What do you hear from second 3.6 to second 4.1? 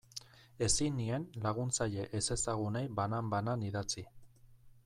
idatzi.